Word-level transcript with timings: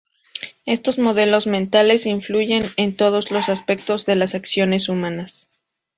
Estos 0.65 0.97
modelos 0.97 1.45
mentales 1.45 2.07
influyen 2.07 2.63
en 2.75 2.95
todos 2.97 3.29
los 3.29 3.49
aspectos 3.49 4.07
de 4.07 4.15
las 4.15 4.33
acciones 4.33 4.89
humanas. 4.89 5.47